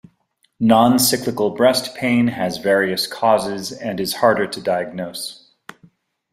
Noncyclical 0.59 1.55
breast 1.55 1.93
pain 1.93 2.29
has 2.29 2.57
various 2.57 3.05
causes 3.05 3.71
and 3.71 3.99
is 3.99 4.15
harder 4.15 4.47
to 4.47 4.59
diagnose. 4.59 5.51